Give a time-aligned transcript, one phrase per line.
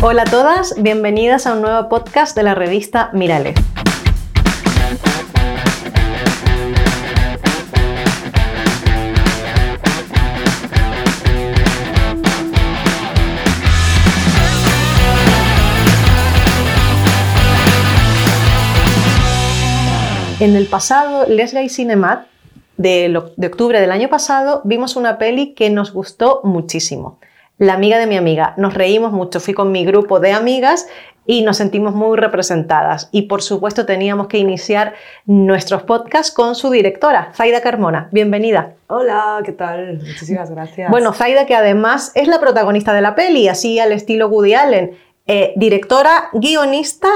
[0.00, 3.54] Hola a todas, bienvenidas a un nuevo podcast de la revista Mirale.
[20.38, 22.28] En el pasado Les Gay Cinemat
[22.76, 23.12] de
[23.48, 27.18] octubre del año pasado vimos una peli que nos gustó muchísimo
[27.58, 28.54] la amiga de mi amiga.
[28.56, 30.86] Nos reímos mucho, fui con mi grupo de amigas
[31.26, 33.08] y nos sentimos muy representadas.
[33.12, 34.94] Y por supuesto teníamos que iniciar
[35.26, 38.08] nuestros podcasts con su directora, Zaida Carmona.
[38.12, 38.74] Bienvenida.
[38.86, 39.98] Hola, ¿qué tal?
[39.98, 40.90] Muchísimas gracias.
[40.90, 44.96] Bueno, Zaida que además es la protagonista de la peli, así al estilo Woody Allen,
[45.26, 47.10] eh, directora, guionista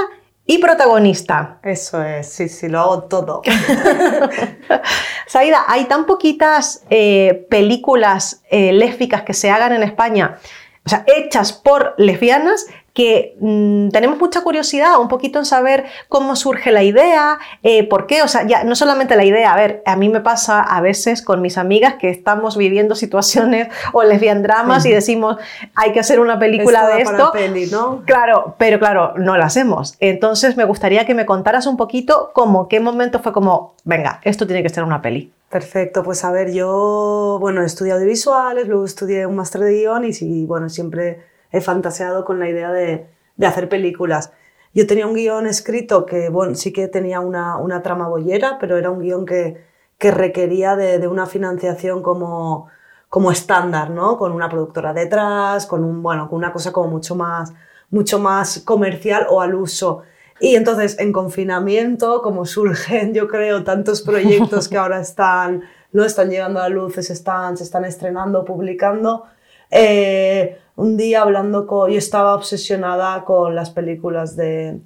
[0.45, 1.59] y protagonista.
[1.63, 3.41] Eso es, sí, sí, lo hago todo.
[5.27, 10.39] Saida, hay tan poquitas eh, películas eh, lésbicas que se hagan en España,
[10.85, 16.35] o sea, hechas por lesbianas, que mm, tenemos mucha curiosidad un poquito en saber cómo
[16.35, 19.81] surge la idea, eh, por qué, o sea, ya no solamente la idea, a ver,
[19.85, 24.43] a mí me pasa a veces con mis amigas que estamos viviendo situaciones o lesbian
[24.43, 25.37] dramas y decimos,
[25.75, 27.31] hay que hacer una película de esto.
[27.31, 28.03] Peli, ¿no?
[28.05, 29.95] Claro, pero claro, no la hacemos.
[29.99, 34.45] Entonces me gustaría que me contaras un poquito cómo, qué momento fue como, venga, esto
[34.45, 35.31] tiene que ser una peli.
[35.49, 40.03] Perfecto, pues a ver, yo, bueno, he estudiado audiovisuales, luego estudié un máster de guion
[40.03, 44.33] y, bueno, siempre he fantaseado con la idea de, de hacer películas.
[44.73, 48.75] Yo tenía un guion escrito que, bueno, sí que tenía una, una trama bollera, pero
[48.77, 49.63] era un guion que,
[49.97, 52.67] que requería de, de, una financiación como,
[53.07, 54.17] como estándar, ¿no?
[54.17, 57.53] Con una productora detrás, con un, bueno, con una cosa como mucho más,
[57.91, 60.01] mucho más comercial o al uso.
[60.39, 66.31] Y entonces, en confinamiento, como surgen, yo creo, tantos proyectos que ahora están, no están
[66.31, 69.25] llegando a la luz, se están, se están estrenando, publicando,
[69.73, 74.79] eh, un día hablando con, yo estaba obsesionada con las películas de,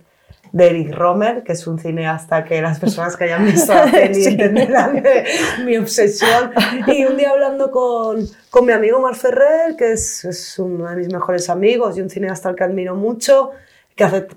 [0.52, 4.15] de Eric Romer, que es un cineasta que las personas que hayan visto la peli
[4.15, 4.30] sí.
[4.30, 5.03] entenderán
[5.65, 6.52] mi obsesión.
[6.87, 10.95] Y un día hablando con, con mi amigo Mar Ferrer, que es, es, uno de
[10.95, 13.52] mis mejores amigos y un cineasta al que admiro mucho,
[13.95, 14.27] que hace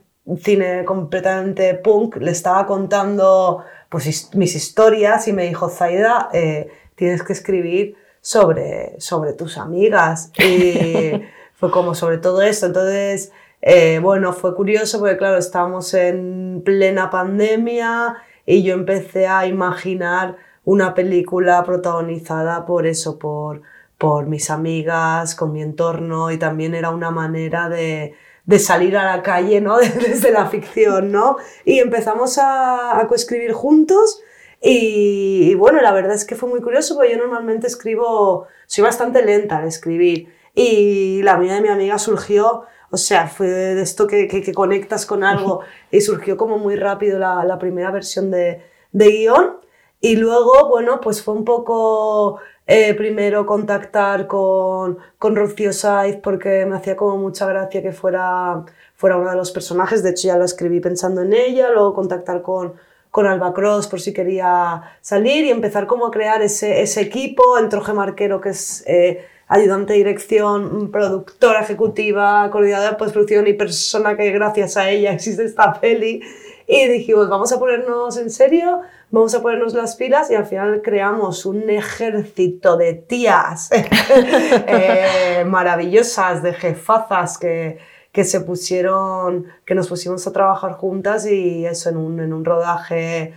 [0.43, 7.22] cine completamente punk, le estaba contando pues, mis historias y me dijo, Zaida, eh, tienes
[7.22, 10.32] que escribir sobre, sobre tus amigas.
[10.38, 11.12] Y
[11.54, 12.66] fue como sobre todo esto.
[12.66, 13.32] Entonces,
[13.62, 18.16] eh, bueno, fue curioso porque, claro, estábamos en plena pandemia
[18.47, 23.62] y yo empecé a imaginar una película protagonizada por eso, por,
[23.98, 28.14] por mis amigas, con mi entorno y también era una manera de,
[28.44, 29.78] de salir a la calle, ¿no?
[29.78, 31.37] Desde la ficción, ¿no?
[31.64, 34.22] Y empezamos a, a coescribir juntos
[34.60, 38.84] y, y, bueno, la verdad es que fue muy curioso porque yo normalmente escribo, soy
[38.84, 40.32] bastante lenta al escribir.
[40.54, 44.53] Y la amiga de mi amiga surgió, o sea, fue de esto que, que, que
[44.53, 45.60] conectas con algo.
[45.91, 48.62] Y surgió como muy rápido la, la primera versión de,
[48.93, 49.56] de guion.
[50.00, 56.65] Y luego, bueno, pues fue un poco eh, primero contactar con, con Rocío Saiz porque
[56.66, 60.38] me hacía como mucha gracia que fuera, fuera uno de los personajes, de hecho ya
[60.38, 62.75] lo escribí pensando en ella, luego contactar con
[63.10, 67.59] con Alba Cross por si quería salir y empezar como a crear ese, ese equipo,
[67.59, 74.16] entró Marquero que es eh, ayudante de dirección, productora ejecutiva, coordinadora de postproducción y persona
[74.16, 76.22] que gracias a ella existe esta peli.
[76.69, 80.82] Y dijimos, vamos a ponernos en serio, vamos a ponernos las pilas y al final
[80.82, 87.78] creamos un ejército de tías eh, maravillosas, de jefazas que,
[88.12, 92.44] que se pusieron, que nos pusimos a trabajar juntas y eso en un, en un
[92.44, 93.34] rodaje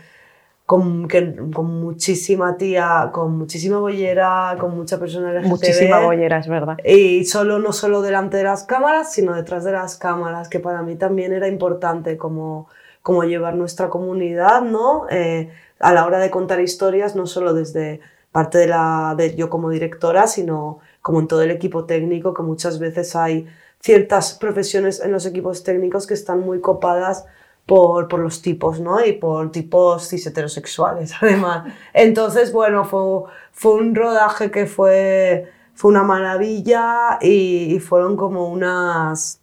[0.65, 5.47] con, que, con muchísima tía, con muchísima bollera, con mucha persona LGTB.
[5.47, 6.77] Muchísima bollera, es verdad.
[6.83, 10.81] Y solo, no solo delante de las cámaras, sino detrás de las cámaras, que para
[10.81, 12.67] mí también era importante como,
[13.01, 15.05] como llevar nuestra comunidad, ¿no?
[15.09, 17.99] Eh, a la hora de contar historias, no solo desde
[18.31, 22.41] parte de, la, de yo como directora, sino como en todo el equipo técnico, que
[22.41, 23.47] muchas veces hay
[23.83, 27.25] ciertas profesiones en los equipos técnicos que están muy copadas
[27.65, 29.05] por, por los tipos, ¿no?
[29.05, 31.73] Y por tipos cis heterosexuales, además.
[31.93, 38.47] Entonces, bueno, fue, fue un rodaje que fue, fue una maravilla y, y fueron como
[38.47, 39.39] unas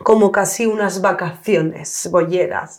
[0.00, 2.78] como casi unas vacaciones bolleras.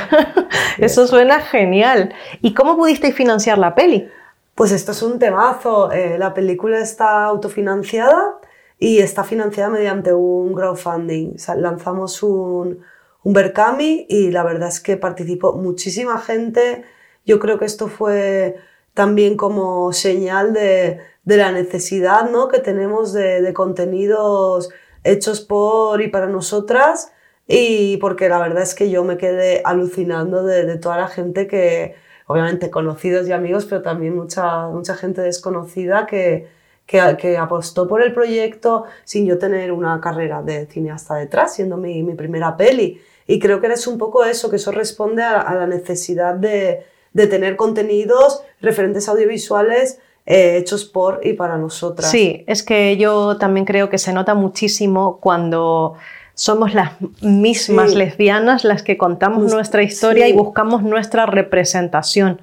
[0.78, 2.14] Eso suena genial.
[2.40, 4.08] ¿Y cómo pudisteis financiar la peli?
[4.54, 5.92] Pues esto es un temazo.
[5.92, 8.39] Eh, la película está autofinanciada
[8.80, 11.34] y está financiada mediante un crowdfunding.
[11.36, 12.80] O sea, lanzamos un,
[13.22, 16.84] un Berkami y la verdad es que participó muchísima gente.
[17.26, 18.56] Yo creo que esto fue
[18.94, 22.48] también como señal de, de la necesidad ¿no?
[22.48, 24.70] que tenemos de, de contenidos
[25.04, 27.12] hechos por y para nosotras
[27.46, 31.96] y porque la verdad es que yo me quedé alucinando de, toda la gente que,
[32.26, 36.48] obviamente conocidos y amigos, pero también mucha, mucha gente desconocida que,
[36.90, 42.02] que, apostó por el proyecto sin yo tener una carrera de cineasta detrás, siendo mi,
[42.02, 43.00] mi primera peli.
[43.26, 46.82] Y creo que eres un poco eso, que eso responde a, la necesidad de,
[47.12, 52.10] de, tener contenidos, referentes audiovisuales eh, hechos por y para nosotras.
[52.10, 55.94] Sí, es que yo también creo que se nota muchísimo cuando
[56.34, 62.40] somos las mismas lesbianas las que contamos nuestra historia y buscamos nuestra representación.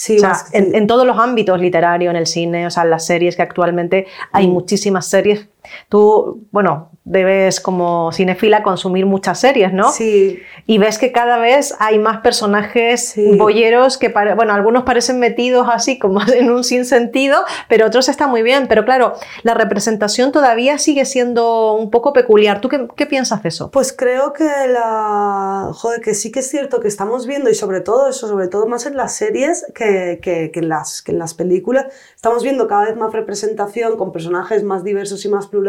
[0.00, 0.16] Sí,
[0.52, 4.06] en, todos los ámbitos, literario, en el cine, o sea, en las series, que actualmente
[4.32, 4.50] hay mm.
[4.50, 5.46] muchísimas series.
[5.88, 9.90] Tú, bueno, debes como cinefila consumir muchas series, ¿no?
[9.90, 10.40] Sí.
[10.66, 15.98] Y ves que cada vez hay más personajes boyeros que, bueno, algunos parecen metidos así
[15.98, 17.38] como en un sinsentido,
[17.68, 18.66] pero otros están muy bien.
[18.68, 22.60] Pero claro, la representación todavía sigue siendo un poco peculiar.
[22.60, 23.70] ¿Tú qué, piensas de eso?
[23.70, 25.70] Pues creo que la...
[25.72, 28.66] Joder, que sí que es cierto que estamos viendo, y sobre todo eso, sobre todo
[28.66, 32.68] más en las series que, que, que en, las, que en las películas, estamos viendo
[32.68, 35.59] cada vez más representación con personajes más diversos y más plurales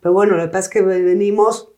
[0.00, 1.72] pero bueno, lo que pasa es que venimos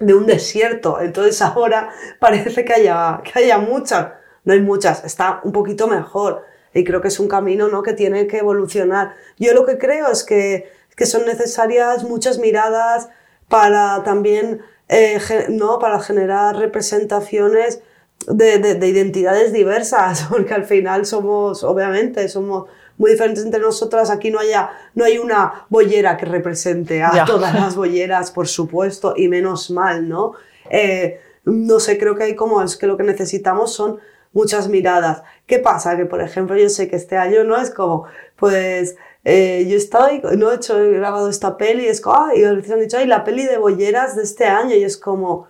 [0.00, 1.90] de un desierto, entonces ahora
[2.20, 4.12] parece que haya, que haya muchas.
[4.44, 6.44] No hay muchas, está un poquito mejor.
[6.72, 7.82] Y creo que es un camino ¿no?
[7.82, 9.14] que tiene que evolucionar.
[9.38, 13.08] Yo lo que creo es que, que son necesarias muchas miradas
[13.48, 15.18] para también eh,
[15.48, 15.78] ¿no?
[15.78, 17.80] para generar representaciones
[18.28, 22.68] de, identidades diversas, porque al final somos, obviamente, somos
[22.98, 24.10] muy diferentes entre nosotras.
[24.10, 29.14] Aquí no, haya, no hay una bollera que represente a todas las bolleras, por supuesto,
[29.16, 30.32] y menos mal, ¿no?
[30.70, 33.98] Eh, no sé, creo que hay como es que lo que necesitamos son
[34.32, 35.22] muchas miradas.
[35.46, 35.96] ¿Qué pasa?
[35.96, 38.04] Que, por ejemplo, yo sé que este año no es como,
[38.36, 42.44] pues, eh, yo estoy, no he hecho, he grabado esta peli, es como, ah, y
[42.44, 45.48] han dicho, ay, la peli de bolleras de este año, y es como,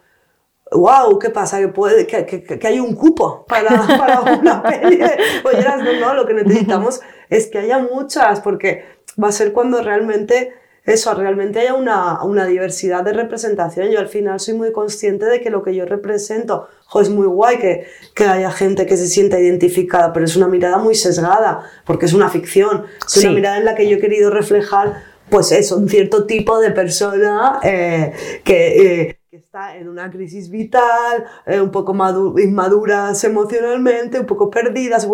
[0.70, 1.58] wow, ¿qué pasa?
[1.58, 5.82] Que, puede, que, que, que hay un cupo para, para una peli de bolleras.
[5.82, 8.84] No, no, lo que necesitamos es que haya muchas, porque
[9.22, 10.52] va a ser cuando realmente
[10.86, 13.90] eso, realmente haya una, una, diversidad de representación.
[13.90, 17.26] Yo al final soy muy consciente de que lo que yo represento, jo, es muy
[17.26, 21.68] guay que, que haya gente que se sienta identificada, pero es una mirada muy sesgada,
[21.84, 25.50] porque es una ficción, es una mirada en la que yo he querido reflejar, pues
[25.50, 28.12] eso, un cierto tipo de persona eh,
[28.44, 29.00] que...
[29.00, 31.92] Eh, está en una crisis vital, eh, un poco
[32.38, 35.06] inmaduras emocionalmente, un poco perdidas,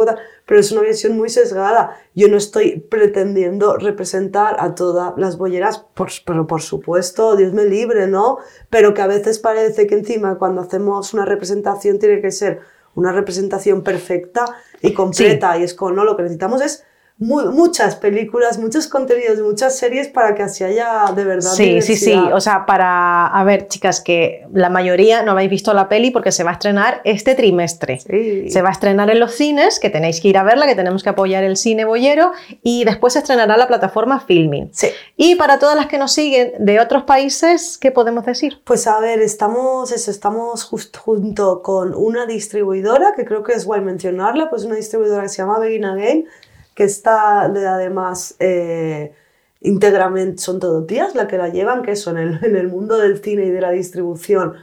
[0.47, 1.97] pero es una visión muy sesgada.
[2.15, 7.65] Yo no estoy pretendiendo representar a todas las bolleras, por, pero por supuesto, Dios me
[7.65, 8.39] libre, ¿no?
[8.71, 12.61] Pero que a veces parece que encima cuando hacemos una representación tiene que ser
[12.95, 14.45] una representación perfecta
[14.81, 16.85] y completa, y es como, no, lo que necesitamos es
[17.23, 21.53] muchas películas, muchos contenidos, muchas series para que así haya de verdad.
[21.53, 22.15] Sí, sí, sí.
[22.33, 23.27] O sea, para.
[23.27, 26.55] A ver, chicas, que la mayoría no habéis visto la peli porque se va a
[26.55, 28.01] estrenar este trimestre.
[28.01, 31.03] Se va a estrenar en los cines, que tenéis que ir a verla, que tenemos
[31.03, 32.33] que apoyar el cine boyero,
[32.63, 34.71] y después se estrenará la plataforma Filming.
[34.73, 34.89] Sí.
[35.17, 38.61] Y para todas las que nos siguen de otros países, ¿qué podemos decir?
[38.65, 43.65] Pues a ver, estamos, eso, estamos justo junto con una distribuidora, que creo que es
[43.65, 46.27] guay mencionarla, pues una distribuidora que se llama Begin Again
[46.75, 49.15] que está además eh,
[49.61, 52.99] íntegramente, son todo tías la que la llevan, que eso en el, en el mundo
[52.99, 54.55] del cine y de la distribución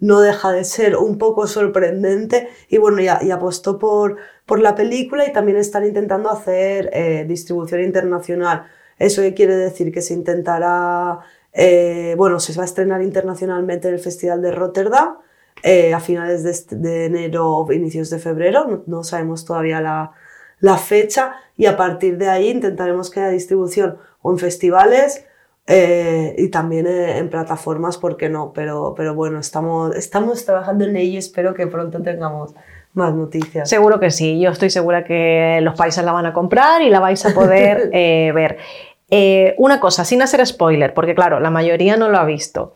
[0.00, 4.74] no deja de ser un poco sorprendente y bueno, ya, y apostó por, por la
[4.74, 8.66] película y también están intentando hacer eh, distribución internacional.
[8.98, 9.92] ¿Eso qué quiere decir?
[9.92, 11.20] Que se intentará,
[11.52, 15.18] eh, bueno, se va a estrenar internacionalmente en el Festival de Rotterdam
[15.94, 20.12] a finales de, de, enero o inicios de febrero, no sabemos todavía la,
[20.64, 25.26] la fecha y a partir de ahí intentaremos que haya distribución o en festivales
[25.66, 28.54] eh, y también en, plataformas, ¿por qué no?
[28.54, 32.54] Pero, pero bueno, estamos, estamos trabajando en ello y espero que pronto tengamos
[32.94, 33.68] más noticias.
[33.68, 36.98] Seguro que sí, yo estoy segura que los países la van a comprar y la
[36.98, 38.56] vais a poder eh, ver.
[39.10, 42.72] Eh, una cosa, sin hacer spoiler, porque claro, la mayoría no lo ha visto.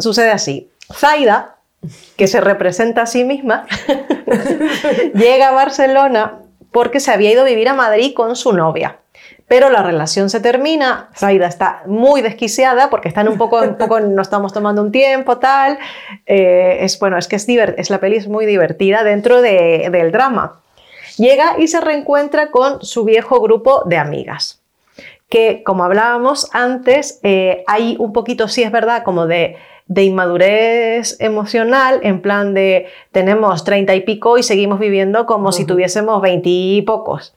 [0.00, 0.72] sucede así.
[0.92, 1.54] Zaida
[2.16, 3.64] que se representa a sí misma,
[5.14, 6.40] llega a Barcelona
[6.72, 8.98] porque se había ido a vivir a Madrid con su novia.
[9.48, 13.98] Pero la relación se termina, Zaida está muy desquiciada porque están un poco, un poco
[13.98, 15.78] no estamos tomando un tiempo, tal.
[16.26, 20.60] Eh, es bueno, es que es, es la peli es muy divertida dentro del drama.
[21.16, 24.60] Llega y se reencuentra con su viejo grupo de amigas.
[25.30, 29.56] Que, como hablábamos antes, eh, hay un poquito, sí es verdad, como de
[29.88, 35.64] de inmadurez emocional, en plan de tenemos treinta y pico y seguimos viviendo como si
[35.64, 37.34] tuviésemos veinte y pocos.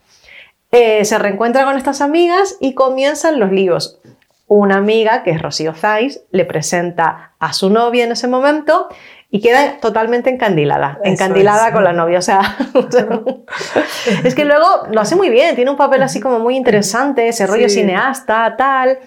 [0.71, 3.99] Eh, se reencuentra con estas amigas y comienzan los líos.
[4.47, 8.89] una amiga, que es Rocío Zais, le presenta a su novia en ese momento
[9.29, 12.19] y queda totalmente encandilada, encandilada con la novia.
[12.19, 12.57] O sea,
[14.25, 17.47] es que luego lo hace muy bien, tiene un papel así como muy interesante, ese
[17.47, 18.99] rollo cineasta, tal.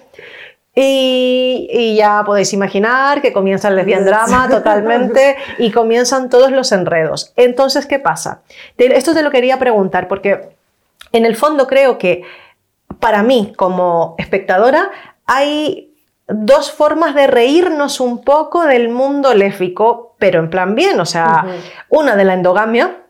[0.76, 7.32] Y, ya podéis imaginar que comienza el lesbian drama totalmente y comienzan todos los enredos.
[7.36, 8.42] Entonces, ¿qué pasa?
[8.76, 10.56] Esto te lo quería preguntar porque
[11.12, 12.24] en el fondo creo que
[12.98, 14.90] para mí como espectadora
[15.26, 15.94] hay
[16.26, 21.44] dos formas de reírnos un poco del mundo léfico, pero en plan bien, o sea,
[21.88, 23.03] una de la endogamia,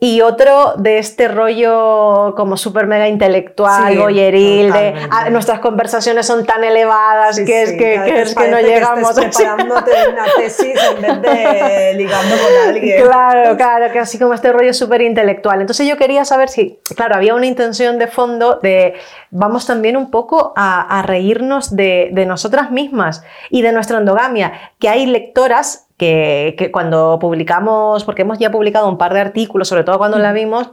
[0.00, 6.46] y otro de este rollo como súper mega intelectual, sí, de ah, nuestras conversaciones son
[6.46, 11.02] tan elevadas que, es que, que, es que no llegamos que preparándote una tesis en
[11.02, 13.02] vez de ligando con alguien.
[13.02, 15.60] Claro, claro, que así como este rollo súper intelectual.
[15.60, 18.94] Entonces yo quería saber si, claro, había una intención de fondo de
[19.32, 24.52] vamos también un poco a, a reírnos de, de nosotras mismas y de nuestra endogamia,
[24.78, 29.84] que hay lectoras que, cuando publicamos, porque hemos ya publicado un par de artículos, sobre
[29.84, 30.70] todo cuando la vimos,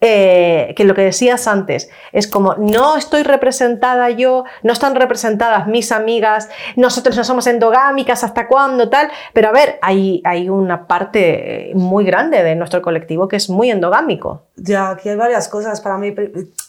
[0.00, 5.66] eh, que lo que decías antes, es como no estoy representada yo, no están representadas
[5.66, 10.86] mis amigas, nosotros no somos endogámicas, hasta cuándo, tal, pero a ver, hay, hay una
[10.86, 14.42] parte muy grande de nuestro colectivo que es muy endogámico.
[14.54, 15.80] Ya, aquí hay varias cosas.
[15.80, 16.14] Para mí,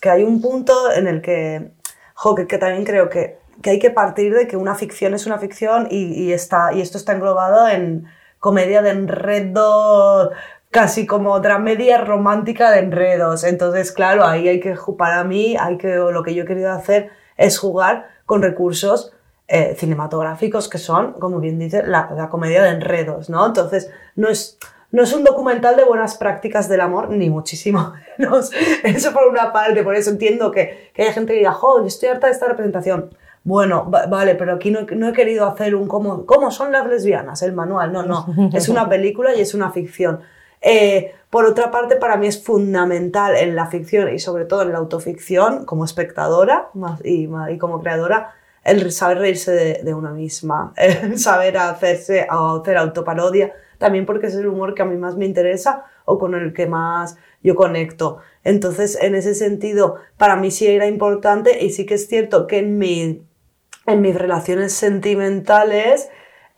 [0.01, 1.69] que hay un punto en el que,
[2.15, 5.39] jo, que también creo que que hay que partir de que una ficción es una
[5.39, 8.05] ficción y, está, y esto está englobado en
[8.39, 10.31] comedia de enredo,
[10.71, 13.43] casi como otra media romántica de enredos.
[13.43, 17.09] Entonces, claro, ahí hay que, para mí, hay que, lo que yo he querido hacer
[17.37, 19.13] es jugar con recursos
[19.47, 23.45] eh, cinematográficos que son, como bien dice, la, la, comedia de enredos, ¿no?
[23.47, 24.57] Entonces, no es,
[24.91, 28.51] no es un documental de buenas prácticas del amor, ni muchísimo menos.
[28.83, 32.09] Eso por una parte, por eso entiendo que, que hay gente que diga, joder, estoy
[32.09, 33.09] harta de esta representación
[33.43, 37.53] bueno, vale, pero aquí no, he querido hacer un cómo, cómo son las lesbianas, el
[37.53, 40.19] manual, no, no, es una película y es una ficción.
[40.61, 44.73] Eh, por otra parte, para mí es fundamental en la ficción y sobre todo en
[44.73, 46.69] la autoficción, como espectadora
[47.03, 52.77] y, y como creadora, el saber reírse de, de, una misma, el saber hacerse, hacer
[52.77, 56.53] autoparodia, también porque es el humor que a mí más me interesa o con el
[56.53, 58.17] que más yo conecto.
[58.43, 62.59] Entonces, en ese sentido, para mí sí era importante y sí que es cierto que
[62.59, 63.23] en mi
[63.91, 66.09] en mis relaciones sentimentales,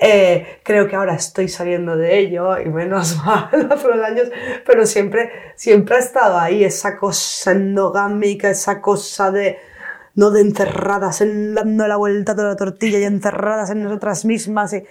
[0.04, 4.32] eh, creo que ahora estoy saliendo de ello y menos mal hace los años,
[4.66, 9.60] pero siempre, siempre ha estado ahí esa cosa endogámica, esa cosa de,
[10.16, 14.74] no de encerradas, en, dando la vuelta de la tortilla y encerradas en nosotras mismas.
[14.74, 14.84] Y,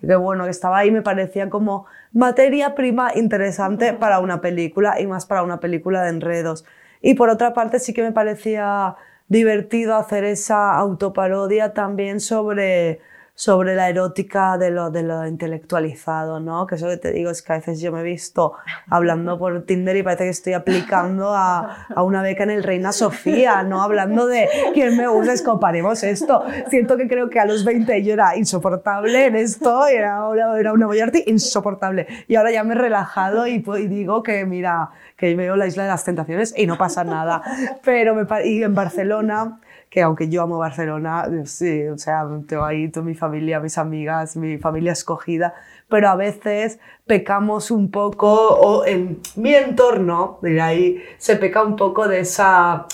[0.00, 5.06] que bueno, que estaba ahí me parecía como materia prima interesante para una película y
[5.06, 6.66] más para una película de enredos.
[7.00, 8.96] Y por otra parte sí que me parecía
[9.28, 13.00] divertido hacer esa autoparodia también sobre
[13.38, 16.66] sobre la erótica de lo, de lo intelectualizado, ¿no?
[16.66, 18.54] Que eso que te digo es que a veces yo me he visto
[18.90, 22.90] hablando por Tinder y parece que estoy aplicando a, a una beca en el Reina
[22.90, 23.80] Sofía, ¿no?
[23.80, 26.42] Hablando de quién me gusta, es comparemos esto.
[26.68, 30.18] Siento que creo que a los 20 yo era insoportable en esto, era,
[30.58, 32.08] era una boyarty insoportable.
[32.26, 35.84] Y ahora ya me he relajado y, y digo que, mira, que veo la Isla
[35.84, 37.40] de las Tentaciones y no pasa nada.
[37.84, 42.88] Pero me, y en Barcelona que aunque yo amo Barcelona, sí, o sea, tengo ahí
[42.90, 45.54] toda mi familia, mis amigas, mi familia escogida,
[45.88, 51.76] pero a veces pecamos un poco, o en mi entorno, de ahí, se peca un
[51.76, 52.86] poco de esa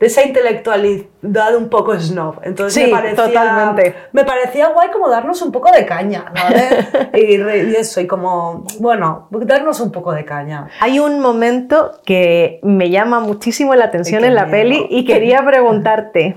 [0.00, 2.40] de esa intelectualidad un poco snob.
[2.42, 3.94] Entonces me parecía, totalmente.
[4.12, 7.10] Me parecía guay como darnos un poco de caña, ¿vale?
[7.14, 10.68] y, y, eso, y como, bueno, darnos un poco de caña.
[10.80, 16.36] Hay un momento que me llama muchísimo la atención en la peli y quería preguntarte.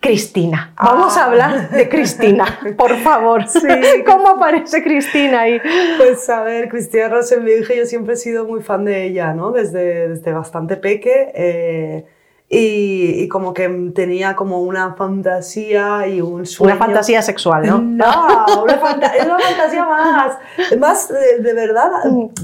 [0.00, 0.72] Cristina.
[0.76, 1.26] Vamos a ah.
[1.26, 2.44] hablar de Cristina,
[2.76, 3.44] por favor.
[3.56, 3.68] Sí.
[4.06, 5.60] ¿Cómo aparece Cristina ahí?
[5.96, 9.50] Pues a ver, Cristina Rosenbinge, yo siempre he sido muy fan de ella, ¿no?
[9.50, 11.32] Desde, desde bastante peque.
[11.34, 12.04] Eh,
[12.48, 16.74] y, como que tenía como una fantasía y un sueño.
[16.74, 17.78] Una fantasía sexual, ¿no?
[17.80, 20.38] No, una es una fantasía más,
[20.78, 21.90] más de, verdad,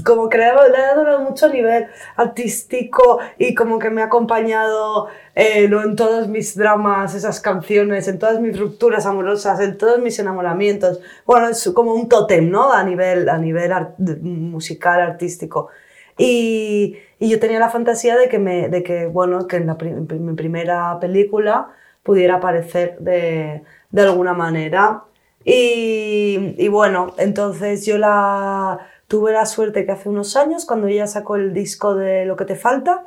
[0.05, 0.55] como que le ha,
[0.95, 7.15] dado mucho nivel artístico y como que me ha acompañado eh, en todos mis dramas,
[7.15, 10.99] esas canciones, en todas mis rupturas amorosas, en todos mis enamoramientos.
[11.25, 12.73] Bueno, es como un tótem, ¿no?
[12.73, 13.71] A nivel, a nivel
[14.21, 15.69] musical, artístico.
[16.17, 20.99] Y, y, yo tenía la fantasía de que, de que, bueno, que en, mi primera
[20.99, 21.69] película
[22.03, 25.03] pudiera aparecer de, de alguna manera.
[25.45, 31.35] Y, bueno, entonces yo la, tuve la suerte que hace unos años, cuando ella sacó
[31.35, 33.05] el disco de Lo que te falta,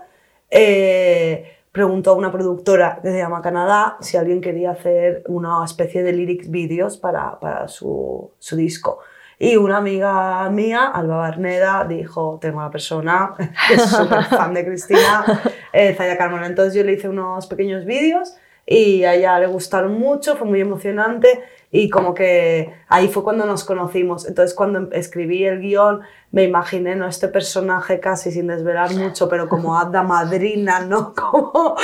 [0.50, 6.02] eh, preguntó a una productora que se llama Canadá si alguien quería hacer una especie
[6.02, 9.00] de lyrics videos para, para su, su disco.
[9.38, 13.34] Y una amiga mía, Alba Barneda, dijo, tengo una persona
[13.68, 16.46] que es súper fan de Cristina, eh, Zaya Carmona.
[16.46, 18.34] Entonces yo le hice unos pequeños vídeos
[18.66, 23.46] y a ella le gustaron mucho, fue muy emocionante y como que ahí fue cuando
[23.46, 24.26] nos conocimos.
[24.26, 26.00] Entonces cuando escribí el guion
[26.32, 27.06] me imaginé ¿no?
[27.06, 31.14] este personaje casi sin desvelar mucho, pero como hada madrina, ¿no?
[31.14, 31.76] Como,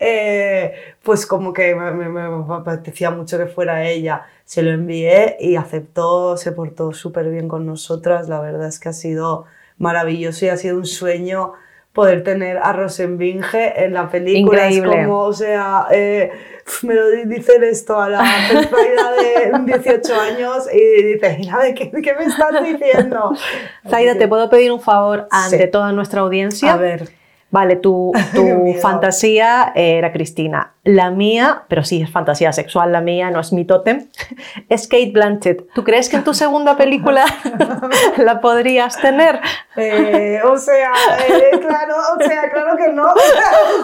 [0.00, 4.26] eh, pues como que me, me, me apetecía mucho que fuera ella.
[4.44, 8.28] Se lo envié y aceptó, se portó súper bien con nosotras.
[8.28, 9.44] La verdad es que ha sido
[9.78, 11.54] maravilloso y ha sido un sueño
[11.94, 14.64] poder tener a Rosenbinge en la película.
[14.68, 15.00] Increíble.
[15.00, 16.30] Es como, o sea, eh,
[16.82, 19.12] me lo di- dicen esto a la persona
[19.66, 23.32] de 18 años y dice, mira, ¿de qué, qué me estás diciendo?
[23.88, 25.70] Zaida, ¿te puedo pedir un favor ante Sí.
[25.70, 26.72] toda nuestra audiencia?
[26.72, 27.08] A ver,
[27.54, 30.72] Vale, tu, tu fantasía era Cristina.
[30.82, 34.08] La mía, pero sí es fantasía sexual, la mía no es mi tótem,
[34.68, 35.72] es Kate Blanchett.
[35.72, 37.24] ¿Tú crees que en tu segunda película
[38.16, 39.40] la podrías tener?
[39.76, 40.90] eh, o sea,
[41.28, 43.06] eh, claro, o sea, claro que no.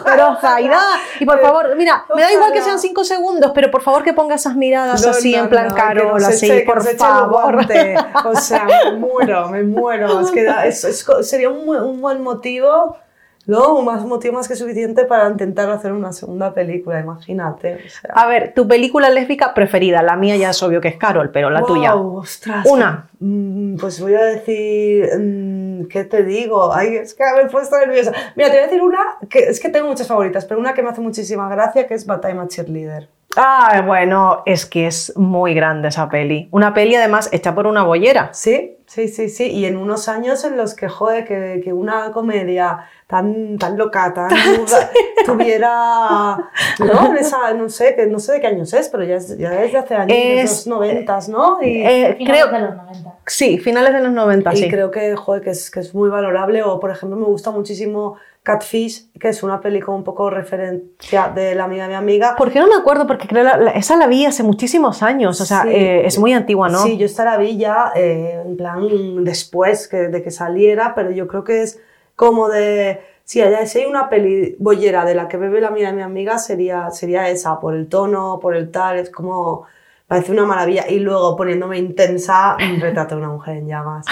[0.04, 0.80] Pero Zaida,
[1.20, 4.12] y por favor, mira, me da igual que sean cinco segundos, pero por favor que
[4.12, 7.66] ponga esas miradas No, así no, en plan no, Carol, así, eche- por favor.
[8.26, 10.20] O sea, me muero, me muero.
[10.22, 12.96] Es que da- es- es- sería un, un buen motivo,
[13.50, 13.82] ¿no?
[13.82, 17.74] Más motivo más que suficiente para intentar hacer una segunda película, imagínate.
[17.74, 18.10] O sea.
[18.14, 21.50] A ver, tu película lésbica preferida, la mía ya es obvio que es Carol, pero
[21.50, 21.94] la Wow, tuya.
[21.96, 22.66] ostras.
[22.66, 23.08] Una.
[23.18, 26.72] Mm, Pues voy a decir, mm, ¿qué te digo?
[26.72, 28.12] Ay, es que me he puesto nerviosa.
[28.36, 30.82] Mira, te voy a decir una, que es que tengo muchas favoritas, pero una que
[30.82, 33.08] me hace muchísima gracia, que es Batalla Cheerleader.
[33.36, 36.48] Ah, bueno, es que es muy grande esa peli.
[36.50, 38.30] Una peli además hecha por una bollera.
[38.32, 39.46] Sí, sí, sí, sí.
[39.50, 44.12] Y en unos años en los que, joder, que, que una comedia tan, tan loca,
[44.12, 44.28] tan
[44.58, 44.90] burda,
[45.24, 46.36] tuviera,
[46.78, 47.06] ¿no?
[47.06, 49.62] En esa, no sé, que no sé de qué años es, pero ya es, ya
[49.62, 51.62] es de hace años, de Es- los noventas, ¿no?
[51.62, 53.14] Y, Eh, Finales creo, de los 90.
[53.26, 54.68] sí, finales de los 90, y sí.
[54.68, 56.62] creo que, joder, que es, que es muy valorable.
[56.62, 61.28] O, por ejemplo, me gusta muchísimo Catfish, que es una peli como un poco referencia
[61.34, 62.34] de la amiga de mi amiga.
[62.36, 63.06] ¿Por qué no me acuerdo?
[63.06, 65.68] Porque creo la, la- esa la vi hace muchísimos años, o sea, Sí.
[65.70, 66.82] eh, es muy antigua, ¿no?
[66.82, 68.79] Sí, yo esta la vi ya eh, en plan
[69.24, 71.80] después que, de que saliera, pero yo creo que es
[72.16, 73.00] como de...
[73.24, 76.02] Si hay, si hay una peli bollera de la que bebe la mía de mi
[76.02, 79.66] amiga, sería, sería esa, por el tono, por el tal, es como...
[80.06, 80.88] Parece una maravilla.
[80.88, 84.06] Y luego, poniéndome intensa, retrato a una mujer en llamas.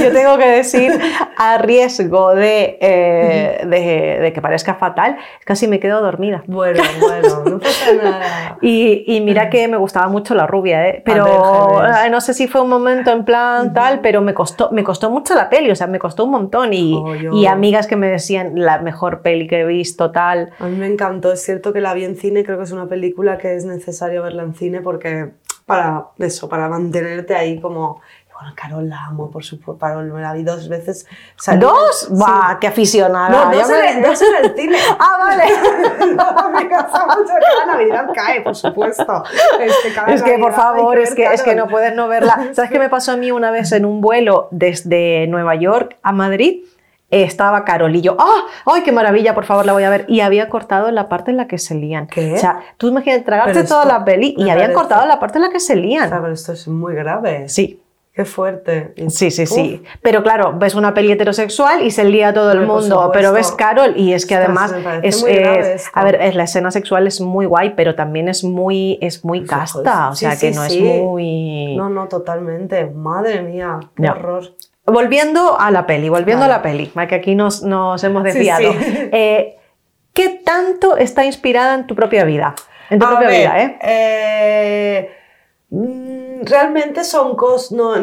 [0.00, 0.92] Yo tengo que decir,
[1.36, 6.42] a riesgo de, eh, de, de que parezca fatal, casi me quedo dormida.
[6.46, 8.58] Bueno, bueno, no pasa nada.
[8.60, 11.02] Y, y mira que me gustaba mucho la rubia, ¿eh?
[11.04, 11.26] pero
[11.84, 12.06] Herbert.
[12.06, 15.10] eh, no sé si fue un momento en plan tal, pero me costó, me costó
[15.10, 16.72] mucho la peli, o sea, me costó un montón.
[16.72, 20.50] Y, Oh, yo- y amigas que me decían la mejor peli que he visto, tal.
[20.58, 22.86] A mí me encantó, es cierto que la vi en cine, creo que es una
[22.86, 25.30] película que es necesario verla en cine porque
[25.66, 28.00] para eso, para mantenerte ahí como...
[28.40, 31.06] Bueno, Carol la amo, por supuesto, Carol me la vi dos veces.
[31.38, 32.06] Salí- ¿Dos?
[32.08, 32.14] Sí.
[32.14, 33.28] ¡Buah, qué aficionada!
[33.28, 34.78] No, dos, me- en el, dos en el cine.
[34.98, 35.44] Ah, vale.
[36.16, 39.24] no, me casa mucho cada Navidad cae, por supuesto.
[39.60, 42.08] Es que, cada Es que, por favor, hay es que, es que no puedes no
[42.08, 42.48] verla.
[42.54, 46.12] ¿Sabes qué me pasó a mí una vez en un vuelo desde Nueva York a
[46.12, 46.64] Madrid?
[47.12, 48.44] Estaba Carol y yo, ¡ah!
[48.66, 49.34] ¡Ay, qué maravilla!
[49.34, 50.04] Por favor, la voy a ver.
[50.08, 52.06] Y había cortado la parte en la que se lían.
[52.06, 52.34] ¿Qué?
[52.34, 55.42] O sea, tú imagínate tragarte toda la peli y me habían cortado la parte en
[55.42, 56.08] la que se O sea, lían.
[56.08, 57.48] pero esto es muy grave.
[57.48, 58.92] Sí, Qué fuerte.
[59.08, 59.48] Sí, sí, Uf.
[59.50, 59.82] sí.
[60.02, 63.10] Pero claro, ves una peli heterosexual y se lía todo el mundo.
[63.12, 67.06] Pero ves Carol y es que además es, es- a ver, es, la escena sexual
[67.06, 70.10] es muy guay, pero también es muy, es muy casta.
[70.10, 70.86] O sí, sea, que sí, no sí.
[70.88, 71.76] es muy.
[71.76, 72.86] No, no, totalmente.
[72.86, 74.10] Madre mía, qué No.
[74.12, 74.44] horror.
[74.86, 78.72] Volviendo a la peli, volviendo a la peli, que aquí nos, nos hemos desviado.
[79.12, 79.56] Eh,
[80.12, 82.56] ¿Qué tanto está inspirada en tu propia vida?
[82.90, 83.78] En tu A propia ver, vida, ¿eh?
[83.82, 85.10] eh,
[86.44, 87.94] realmente son cosas, no,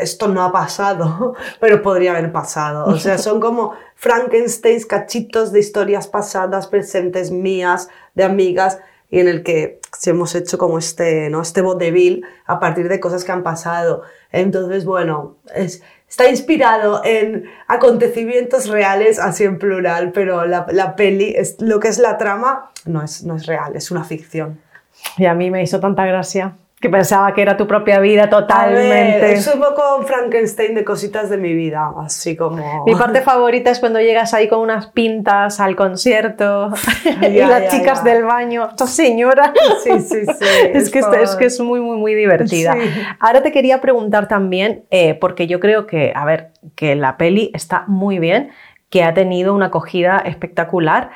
[0.00, 2.86] esto no ha pasado, pero podría haber pasado.
[2.86, 8.78] O sea, son como Frankenstein, cachitos de historias pasadas, presentes mías, de amigas,
[9.10, 11.42] y en el que hemos hecho como este, ¿no?
[11.42, 14.02] este vodevil a partir de cosas que han pasado.
[14.32, 21.32] Entonces, bueno, es, está inspirado en acontecimientos reales, así en plural, pero la, la peli,
[21.36, 24.60] es, lo que es la trama, no es, no es real, es una ficción.
[25.16, 28.26] Y a mí me hizo tanta gracia que pensaba que era tu propia vida A
[28.26, 29.32] ver, totalmente.
[29.32, 32.84] es un poco Frankenstein de cositas de mi vida, así como...
[32.84, 36.70] Mi parte favorita es cuando llegas ahí con unas pintas al concierto
[37.22, 38.12] y las ya, chicas ya.
[38.12, 38.68] del baño.
[38.68, 39.54] Esta señora.
[39.82, 40.44] Sí, sí, sí.
[40.74, 42.74] es, que, es, por- es que es muy, muy, muy divertida.
[42.74, 42.80] Sí.
[43.18, 47.50] Ahora te quería preguntar también, eh, porque yo creo que, a ver, que la peli
[47.54, 48.50] está muy bien,
[48.90, 51.08] que ha tenido una acogida espectacular.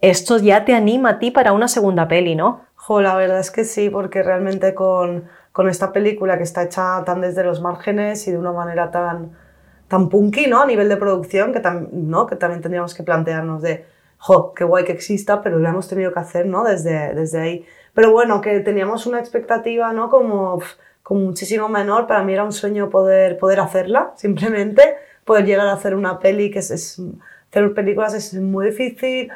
[0.00, 2.64] Esto ya te anima a ti para una segunda peli, ¿no?
[2.74, 7.02] Jo, la verdad es que sí, porque realmente con, con esta película que está hecha
[7.04, 9.32] tan desde los márgenes y de una manera tan,
[9.88, 10.62] tan punky, ¿no?
[10.62, 11.60] A nivel de producción, que,
[11.92, 12.26] ¿no?
[12.26, 13.84] que también tendríamos que plantearnos de,
[14.18, 16.64] jo, qué guay que exista, pero lo hemos tenido que hacer, ¿no?
[16.64, 17.66] Desde, desde ahí.
[17.94, 20.08] Pero bueno, que teníamos una expectativa, ¿no?
[20.08, 20.62] Como,
[21.02, 22.06] como muchísimo menor.
[22.06, 24.94] Para mí era un sueño poder, poder hacerla, simplemente.
[25.24, 27.02] Poder llegar a hacer una peli, que es, es
[27.50, 29.30] hacer películas es muy difícil,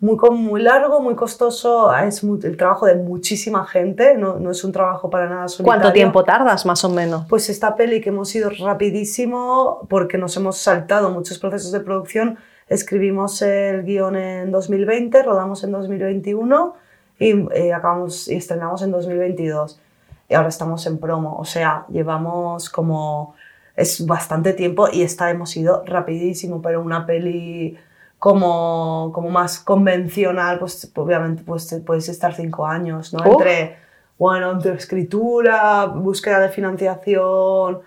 [0.00, 1.94] muy, muy largo, muy costoso.
[1.94, 5.80] Es el trabajo de muchísima gente, no, no, es un trabajo para nada solitario.
[5.80, 7.26] ¿Cuánto tiempo tardas, más o menos?
[7.28, 12.38] Pues esta peli que hemos ido rapidísimo porque nos hemos saltado muchos procesos de producción.
[12.68, 16.74] Escribimos el guion en 2020, rodamos en 2021
[17.18, 19.80] y eh, acabamos y estrenamos en 2022
[20.28, 23.34] y ahora estamos en promo, o sea, llevamos como
[23.76, 27.78] es bastante tiempo y esta hemos ido rapidísimo, pero una peli
[28.18, 33.24] como, como más convencional, pues obviamente pues, puedes estar cinco años, ¿no?
[33.24, 33.76] Entre,
[34.18, 37.80] bueno, entre escritura, búsqueda de financiación,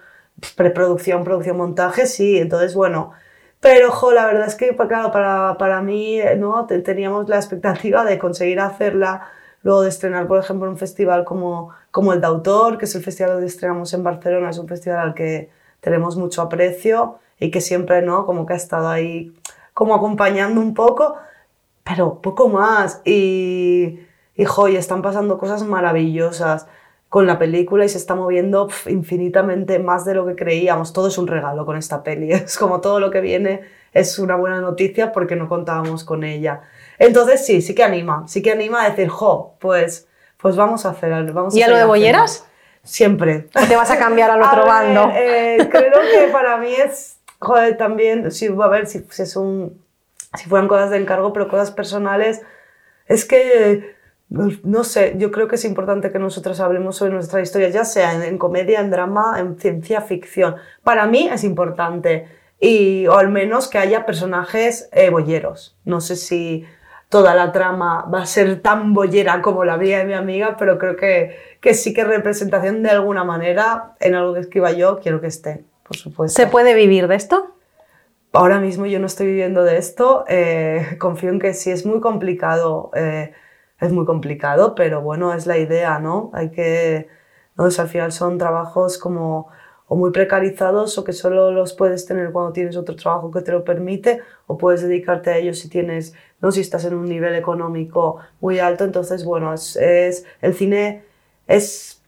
[0.55, 3.11] preproducción, producción, montaje, sí, entonces bueno,
[3.59, 6.65] pero, jo, la verdad es que, claro, para, para mí, ¿no?
[6.65, 9.27] Teníamos la expectativa de conseguir hacerla,
[9.63, 13.03] luego de estrenar, por ejemplo, un festival como, como el de Autor, que es el
[13.03, 15.49] festival donde estrenamos en Barcelona, es un festival al que
[15.81, 18.25] tenemos mucho aprecio y que siempre, ¿no?
[18.25, 19.33] Como que ha estado ahí
[19.79, 21.15] como acompañando un poco,
[21.85, 23.01] pero poco más.
[23.05, 24.01] Y,
[24.35, 26.67] y, jo, y están pasando cosas maravillosas
[27.07, 30.91] con la película y se está moviendo infinitamente más de lo que creíamos.
[30.91, 32.29] Todo es un regalo con esta peli.
[32.33, 33.61] Es como todo lo que viene
[33.93, 36.63] es una buena noticia porque no contábamos con ella.
[36.97, 40.89] Entonces sí, sí que anima, sí que anima a decir, jo, pues, pues vamos a
[40.89, 42.45] hacer vamos ¿Y a, lo de bolleras?
[42.83, 43.47] Siempre.
[43.55, 45.09] ¿O te vas a cambiar al otro bando?
[45.15, 49.81] Eh, creo que para mí es, joder, también, sí, a ver, si, si, es un,
[50.37, 52.41] si fueran cosas de encargo, pero cosas personales,
[53.07, 53.97] es que
[54.29, 58.25] no sé, yo creo que es importante que nosotros hablemos sobre nuestra historia, ya sea
[58.25, 60.55] en, comedia, en drama, en ciencia ficción.
[60.83, 62.27] Para mí es importante,
[62.59, 65.11] y, o al menos que haya personajes eh.
[65.85, 66.63] No sé si
[67.09, 70.77] toda la trama va a ser tan bollera como la vida de mi amiga, pero
[70.77, 75.21] creo que, que sí que representación de alguna manera en algo que escriba yo quiero
[75.21, 76.39] que esté, por supuesto.
[76.39, 77.55] ¿Se puede vivir de esto?
[78.31, 81.99] Ahora mismo yo no estoy viviendo de esto, eh, confío en que sí es muy
[81.99, 82.91] complicado.
[82.93, 83.33] Eh,
[83.81, 86.29] es muy complicado, pero bueno, es la idea, ¿no?
[86.33, 87.07] Hay que,
[87.55, 87.63] ¿no?
[87.63, 89.47] al final son trabajos como
[89.87, 93.51] o muy precarizados o que solo los puedes tener cuando tienes otro trabajo que te
[93.51, 97.33] lo permite o puedes dedicarte a ellos si tienes, no si estás en un nivel
[97.33, 101.03] económico muy alto, entonces bueno, es, es el cine
[101.47, 101.98] es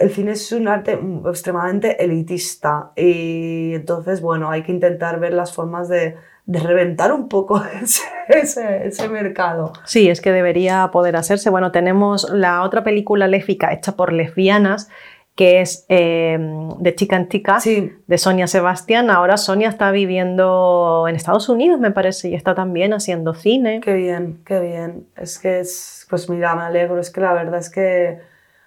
[0.00, 0.98] el cine es un arte
[1.28, 7.28] extremadamente elitista y entonces bueno, hay que intentar ver las formas de de reventar un
[7.28, 9.72] poco ese, ese, mercado.
[9.84, 11.50] Sí, es que debería poder hacerse.
[11.50, 14.88] Bueno, tenemos la otra película léfica hecha por lesbianas,
[15.34, 16.38] que es eh,
[16.78, 17.58] de Chica en Chica,
[18.06, 19.10] de Sonia Sebastián.
[19.10, 23.80] Ahora Sonia está viviendo en Estados Unidos, me parece, y está también haciendo cine.
[23.82, 25.08] Qué bien, qué bien.
[25.16, 26.98] Es que es, pues mira, me alegro.
[26.98, 28.20] Es que la verdad es que,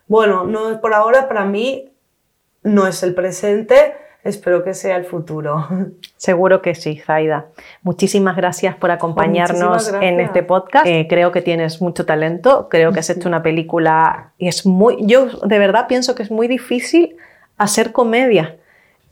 [0.10, 1.94] bueno, no por ahora para mí
[2.64, 3.94] no es el presente,
[4.24, 5.68] espero que sea el futuro.
[6.18, 7.46] Seguro que sí, Zaida.
[7.84, 10.86] Muchísimas gracias por acompañarnos en este podcast.
[10.88, 14.98] Eh, creo que tienes mucho talento, creo que has hecho una película y es muy,
[15.02, 17.16] yo de verdad pienso que es muy difícil
[17.58, 18.58] hacer comedia.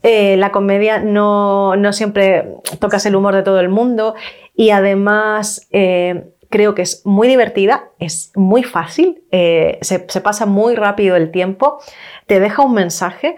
[0.02, 4.14] Eh, la comedia no, no, siempre tocas el humor de todo el mundo
[4.54, 10.74] y además eh, creo que es muy divertida, es muy fácil, se, se pasa muy
[10.74, 11.78] rápido el tiempo,
[12.26, 13.36] te deja un mensaje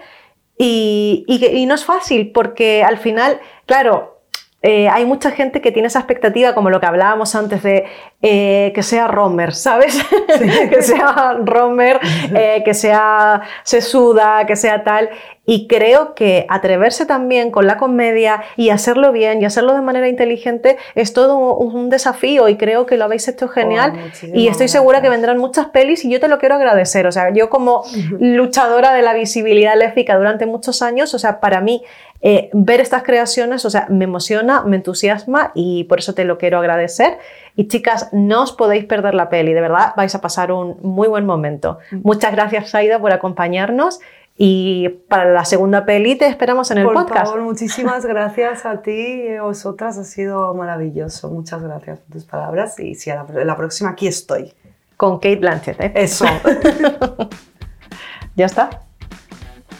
[0.62, 4.20] y, y, no es fácil porque al final, claro,
[4.60, 7.86] eh, hay mucha gente que tiene esa expectativa, como lo que hablábamos antes de
[8.22, 9.98] eh, que sea Romer, ¿sabes?
[10.70, 11.98] que sea Romer,
[12.34, 15.08] eh, que sea sesuda, que sea tal.
[15.46, 20.06] Y creo que atreverse también con la comedia y hacerlo bien y hacerlo de manera
[20.06, 24.68] inteligente es todo un desafío y creo que lo habéis hecho genial oh, y estoy
[24.68, 27.06] segura que vendrán muchas pelis y yo te lo quiero agradecer.
[27.06, 27.84] O sea, yo como
[28.20, 31.82] luchadora de la visibilidad léfica durante muchos años, o sea, para mí
[32.22, 36.36] eh, ver estas creaciones, o sea, me emociona, me entusiasma y por eso te lo
[36.36, 37.18] quiero agradecer.
[37.56, 41.08] Y chicas, no os podéis perder la peli, de verdad vais a pasar un muy
[41.08, 41.78] buen momento.
[42.02, 44.00] Muchas gracias, Saida, por acompañarnos
[44.42, 47.08] y para la segunda peli te esperamos en el podcast.
[47.08, 49.98] Por favor, muchísimas gracias a ti y a vosotras.
[49.98, 51.28] Ha sido maravilloso.
[51.28, 52.80] Muchas gracias por tus palabras.
[52.80, 54.54] Y si a la, próxima aquí estoy.
[54.96, 55.92] Con Kate Blanchett, ¿eh?
[55.94, 56.24] Eso.
[58.34, 58.70] ¿Ya está?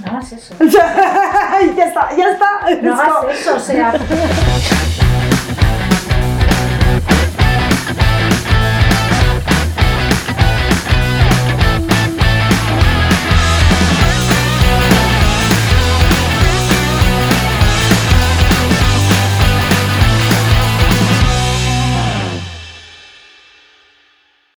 [0.04, 0.54] No hagas eso.
[0.60, 2.82] ya está, ya está.
[2.82, 3.94] No hagas eso, o sea.